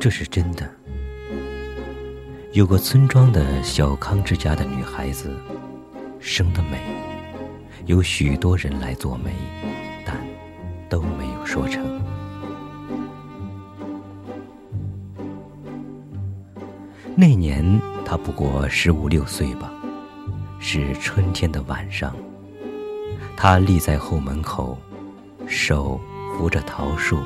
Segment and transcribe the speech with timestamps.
[0.00, 0.66] 这是真的。
[2.52, 5.30] 有个村庄的小康之家的女孩子，
[6.18, 6.80] 生得美，
[7.84, 9.30] 有许多人来做媒，
[10.06, 10.16] 但
[10.88, 12.00] 都没有说成。
[17.14, 17.62] 那年
[18.02, 19.70] 她不过十五六岁吧，
[20.58, 22.16] 是春天的晚上。
[23.36, 24.78] 她立在后门口，
[25.46, 26.00] 手
[26.34, 27.18] 扶着桃树。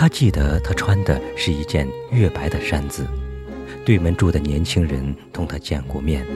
[0.00, 3.06] 他记得他穿的是一件月白的衫子。
[3.84, 6.26] 对门住的年轻人同他见过面，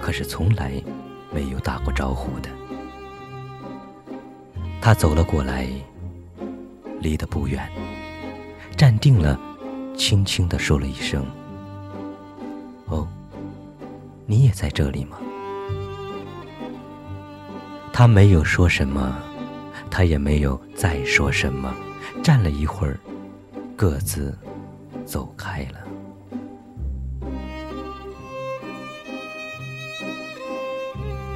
[0.00, 0.80] 可是从来
[1.32, 2.48] 没有打过招呼的。
[4.80, 5.66] 他走了过来，
[7.00, 7.68] 离得不远，
[8.76, 9.36] 站定了，
[9.96, 11.26] 轻轻地说了一声。
[12.86, 13.04] 哦，
[14.26, 15.18] 你也在这里吗？
[17.92, 19.18] 他没有说什么，
[19.90, 21.74] 他也没有再说什么，
[22.22, 22.98] 站了一会儿，
[23.76, 24.36] 各自
[25.04, 25.78] 走开了。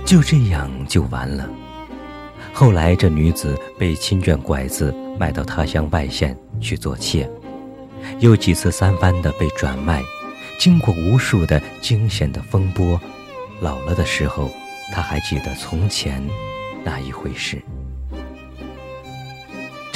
[0.04, 1.48] 就这样就完了。
[2.52, 7.28] 后来这女子被亲眷拐子卖到他乡外县去做妾，
[8.18, 10.02] 又几次三番的被转卖。
[10.58, 13.00] 经过无数的惊险的风波，
[13.60, 14.50] 老了的时候，
[14.92, 16.22] 他还记得从前
[16.84, 17.60] 那一回事。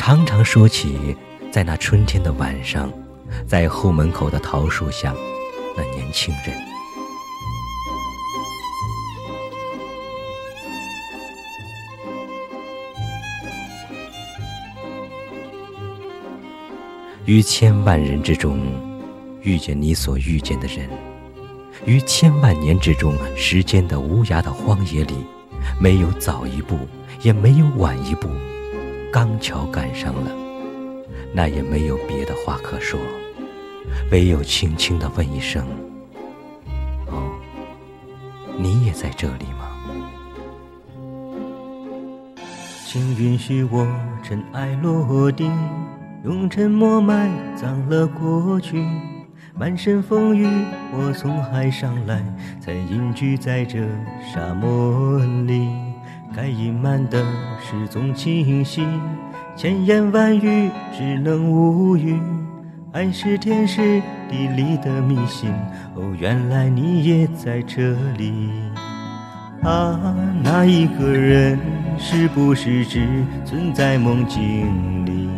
[0.07, 1.17] 常常说起，
[1.51, 2.93] 在那春天的晚上，
[3.45, 5.13] 在后门口的桃树下，
[5.77, 6.57] 那年轻人
[17.25, 18.61] 于千万人之中。
[19.43, 20.89] 遇见你所遇见的人，
[21.85, 25.15] 于千万年之中，时间的无涯的荒野里，
[25.81, 26.79] 没有早一步，
[27.23, 28.29] 也没有晚一步，
[29.17, 30.31] 刚巧赶上了，
[31.33, 33.01] 那也没有别的话可说，
[34.13, 35.67] 唯有轻轻的问一声
[37.09, 37.33] ：“哦，
[38.59, 39.71] 你也在这里吗？”
[42.85, 43.87] 请允许我
[44.23, 45.51] 尘埃落定，
[46.23, 48.85] 用沉默埋葬了过去。
[49.55, 50.47] 满身风雨，
[50.93, 52.23] 我从海上来，
[52.61, 53.79] 才隐居在这
[54.31, 55.71] 沙漠里。
[56.35, 57.25] 该隐瞒的
[57.69, 58.87] 事总清晰，
[59.57, 62.17] 千言万语只能无语。
[62.93, 64.01] 爱是天时
[64.31, 65.51] 地利的迷信，
[65.97, 68.49] 哦，原来你也在这里。
[69.65, 71.59] 啊，那一个人
[71.99, 73.05] 是不是只
[73.45, 75.29] 存在梦境里？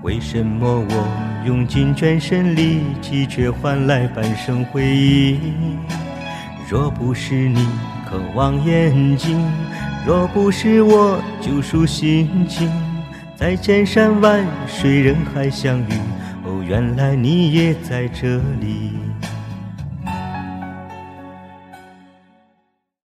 [0.00, 5.38] 为什么我用尽全身力气，却换来半生回忆？
[6.70, 7.68] 若不是你
[8.08, 9.38] 渴望眼睛，
[10.06, 12.70] 若不是我救赎心情，
[13.34, 15.94] 在千山万水人海相遇，
[16.44, 18.92] 哦，原来你也在这里。